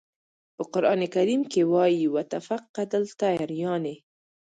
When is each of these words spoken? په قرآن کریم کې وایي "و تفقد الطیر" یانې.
په 0.55 0.63
قرآن 0.73 1.01
کریم 1.15 1.41
کې 1.51 1.61
وایي 1.73 2.05
"و 2.13 2.17
تفقد 2.33 2.89
الطیر" 3.01 3.49
یانې. 3.61 3.95